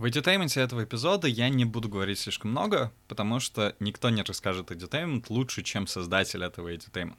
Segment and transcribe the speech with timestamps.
[0.00, 4.70] В edutainment этого эпизода я не буду говорить слишком много, потому что никто не расскажет
[4.70, 7.18] edutainment лучше, чем создатель этого edutainment.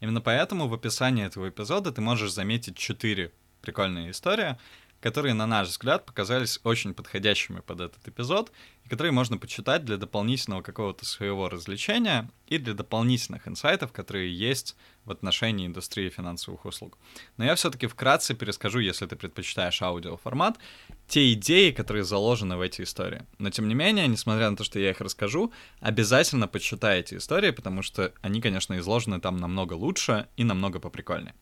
[0.00, 4.56] Именно поэтому в описании этого эпизода ты можешь заметить четыре прикольные истории,
[5.00, 8.50] которые, на наш взгляд, показались очень подходящими под этот эпизод,
[8.84, 14.76] и которые можно почитать для дополнительного какого-то своего развлечения и для дополнительных инсайтов, которые есть
[15.04, 16.98] в отношении индустрии финансовых услуг.
[17.36, 20.58] Но я все-таки вкратце перескажу, если ты предпочитаешь аудиоформат,
[21.06, 23.24] те идеи, которые заложены в эти истории.
[23.38, 27.52] Но тем не менее, несмотря на то, что я их расскажу, обязательно почитай эти истории,
[27.52, 31.34] потому что они, конечно, изложены там намного лучше и намного поприкольнее.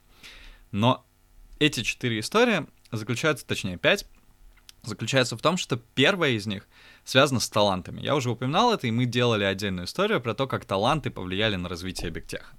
[0.72, 1.06] Но
[1.58, 4.06] эти четыре истории заключается, точнее, пять,
[4.82, 6.68] заключается в том, что первая из них
[7.04, 8.00] связана с талантами.
[8.00, 11.68] Я уже упоминал это, и мы делали отдельную историю про то, как таланты повлияли на
[11.68, 12.54] развитие бигтеха.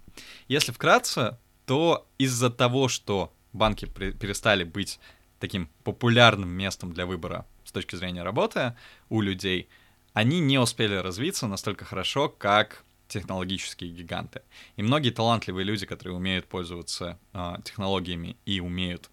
[0.48, 5.00] Если вкратце, то из-за того, что банки перестали быть
[5.40, 8.75] таким популярным местом для выбора с точки зрения работы
[9.09, 9.70] у людей,
[10.14, 14.41] они не успели развиться настолько хорошо, как технологические гиганты.
[14.75, 19.09] И многие талантливые люди, которые умеют пользоваться э, технологиями и умеют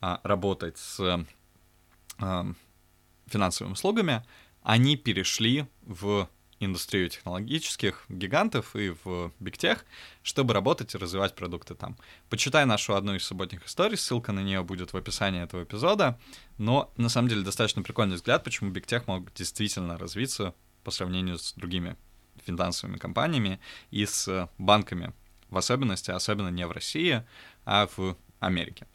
[0.00, 1.26] работать с
[2.18, 2.46] а,
[3.26, 4.24] финансовыми услугами,
[4.62, 6.28] они перешли в
[6.60, 9.84] индустрию технологических гигантов и в бигтех,
[10.22, 11.96] чтобы работать и развивать продукты там.
[12.28, 16.20] Почитай нашу одну из субботних историй, ссылка на нее будет в описании этого эпизода,
[16.58, 20.54] но на самом деле достаточно прикольный взгляд, почему бигтех мог действительно развиться
[20.84, 21.96] по сравнению с другими
[22.44, 23.58] финансовыми компаниями
[23.90, 25.12] и с банками
[25.48, 27.24] в особенности, особенно не в России,
[27.64, 28.86] а в Америке.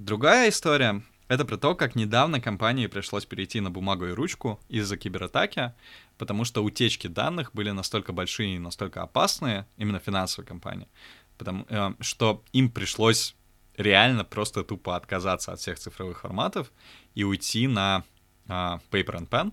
[0.00, 4.96] Другая история— это про то, как недавно компании пришлось перейти на бумагу и ручку из-за
[4.96, 5.74] кибератаки,
[6.16, 10.88] потому что утечки данных были настолько большие и настолько опасные, именно финансовые компании,
[11.36, 13.36] потому, э, что им пришлось
[13.76, 16.72] реально просто тупо отказаться от всех цифровых форматов
[17.14, 18.02] и уйти на
[18.46, 18.52] э,
[18.90, 19.52] paper and pen,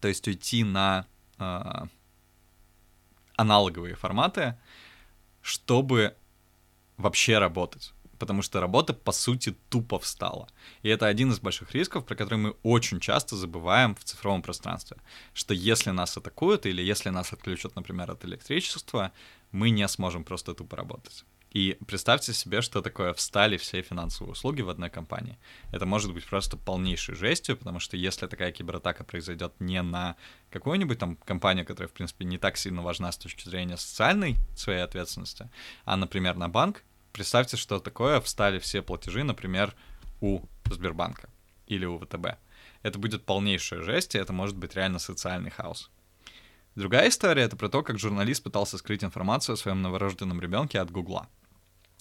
[0.00, 1.06] то есть уйти на
[1.38, 1.84] э,
[3.36, 4.58] аналоговые форматы,
[5.42, 6.16] чтобы
[6.96, 10.48] вообще работать потому что работа, по сути, тупо встала.
[10.82, 14.96] И это один из больших рисков, про который мы очень часто забываем в цифровом пространстве,
[15.34, 19.12] что если нас атакуют или если нас отключат, например, от электричества,
[19.52, 21.26] мы не сможем просто тупо работать.
[21.50, 25.36] И представьте себе, что такое встали все финансовые услуги в одной компании.
[25.70, 30.16] Это может быть просто полнейшей жестью, потому что если такая кибератака произойдет не на
[30.50, 34.80] какую-нибудь там компанию, которая, в принципе, не так сильно важна с точки зрения социальной своей
[34.80, 35.50] ответственности,
[35.84, 36.82] а, например, на банк,
[37.14, 39.74] представьте, что такое встали все платежи, например,
[40.20, 41.30] у Сбербанка
[41.66, 42.36] или у ВТБ.
[42.82, 45.90] Это будет полнейшая жесть, и это может быть реально социальный хаос.
[46.74, 50.90] Другая история— это про то, как журналист пытался скрыть информацию о своем новорожденном ребенке от
[50.90, 51.28] Гугла.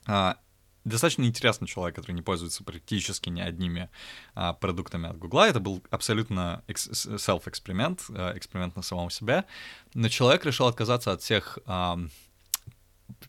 [0.07, 0.38] А,
[0.84, 3.90] достаточно интересный человек, который не пользуется практически ни одними
[4.34, 5.47] а, продуктами от Гугла.
[5.47, 9.45] Это был абсолютно self-эксперимент, а, эксперимент на самом себе.
[9.94, 12.00] Но человек решил отказаться от всех а,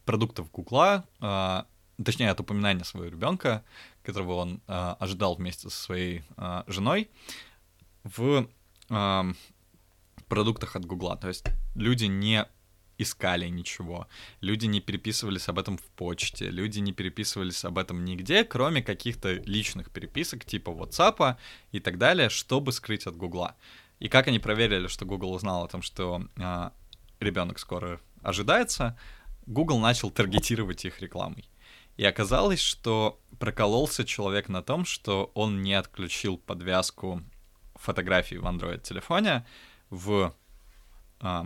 [0.04, 1.66] продуктов Гугла, а,
[2.02, 3.64] точнее, от упоминания своего ребенка,
[4.02, 7.10] которого он э, ожидал вместе со своей э, женой,
[8.02, 8.48] в
[8.90, 9.22] э,
[10.28, 11.16] продуктах от Гугла.
[11.16, 12.46] То есть люди не
[12.96, 14.06] искали ничего,
[14.40, 19.32] люди не переписывались об этом в почте, люди не переписывались об этом нигде, кроме каких-то
[19.32, 21.36] личных переписок типа WhatsApp
[21.72, 23.56] и так далее, чтобы скрыть от Гугла.
[23.98, 26.70] И как они проверили, что Google узнал о том, что э,
[27.20, 28.98] ребенок скоро ожидается,
[29.46, 31.48] Google начал таргетировать их рекламой.
[31.96, 37.22] И оказалось, что прокололся человек на том, что он не отключил подвязку
[37.76, 39.46] фотографий в Android-телефоне
[39.90, 40.34] в
[41.20, 41.42] э,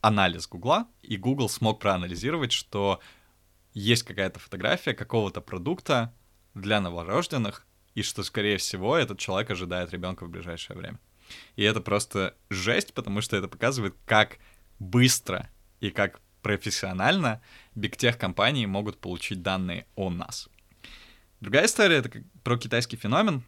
[0.00, 3.00] анализ Гугла, и Google смог проанализировать, что
[3.72, 6.14] есть какая-то фотография какого-то продукта
[6.54, 11.00] для новорожденных, и что, скорее всего, этот человек ожидает ребенка в ближайшее время.
[11.56, 14.38] И это просто жесть, потому что это показывает, как
[14.78, 15.48] быстро
[15.80, 17.40] и как профессионально
[17.74, 20.48] бигтех-компании могут получить данные о нас.
[21.40, 22.10] Другая история— это
[22.42, 23.42] про китайский феномен.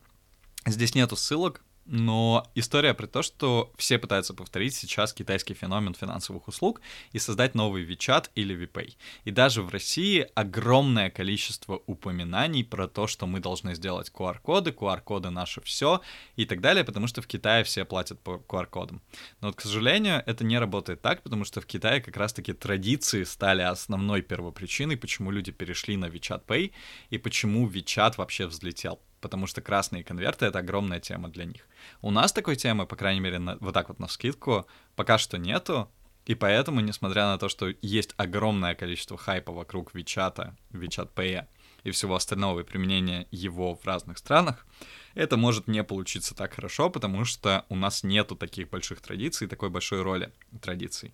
[0.66, 6.48] Здесь нету ссылок, но история про то, что все пытаются повторить сейчас китайский феномен финансовых
[6.48, 6.80] услуг
[7.12, 8.94] и создать новый WeChat или WePay.
[9.24, 15.30] И даже в России огромное количество упоминаний про то, что мы должны сделать QR-коды, QR-коды
[15.30, 16.00] наше все
[16.36, 19.02] и так далее, потому что в Китае все платят по QR-кодам.
[19.40, 23.24] Но вот, к сожалению, это не работает так, потому что в Китае как раз-таки традиции
[23.24, 26.72] стали основной первопричиной, почему люди перешли на WeChat Pay
[27.10, 31.66] и почему WeChat вообще взлетел потому что красные конверты— это огромная тема для них.
[32.02, 34.66] У нас такой темы, по крайней мере, на, вот так вот на скидку,
[34.96, 35.88] пока что нету,
[36.26, 41.46] и поэтому, несмотря на то, что есть огромное количество хайпа вокруг WeChat, WeChat Pay
[41.84, 44.66] и всего остального и применения его в разных странах,
[45.14, 49.70] это может не получиться так хорошо, потому что у нас нету таких больших традиций, такой
[49.70, 51.12] большой роли традиций.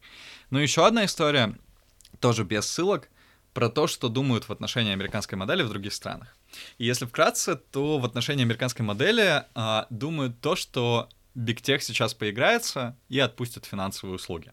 [0.51, 1.59] Но еще одна история,
[2.21, 3.09] тоже без ссылок,
[3.53, 6.37] про то, что думают в отношении американской модели в других странах.
[6.79, 12.15] И если вкратце, то в отношении американской модели а, думают то, что Big Tech сейчас
[12.15, 14.53] поиграется и отпустит финансовые услуги.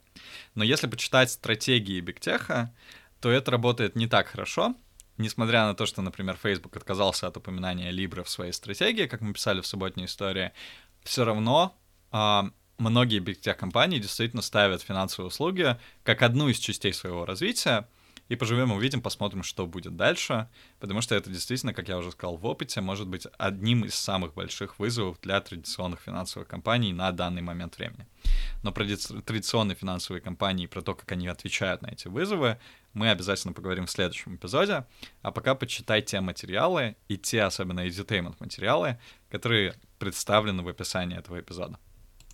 [0.53, 2.69] Но если почитать стратегии Big Tech,
[3.19, 4.75] то это работает не так хорошо,
[5.18, 9.33] несмотря на то, что, например, Facebook отказался от упоминания Libra в своей стратегии, как мы
[9.33, 10.51] писали в субботней истории,
[11.03, 11.75] все равно
[12.12, 17.88] а, многие Tech компании действительно ставят финансовые услуги как одну из частей своего развития,
[18.30, 20.48] и поживем, увидим, посмотрим, что будет дальше,
[20.80, 24.33] потому что это действительно, как я уже сказал в опыте, может быть одним из самых
[24.33, 28.07] больших вызовов для традиционных финансовых компаний на данный момент времени.
[28.63, 32.57] Но про традиционные финансовые компании, про то, как они отвечают на эти вызовы,
[32.94, 34.86] мы обязательно поговорим в следующем эпизоде.
[35.22, 38.98] А пока почитайте те материалы и те, особенно edutainment материалы,
[39.30, 41.77] которые представлены в описании этого эпизода.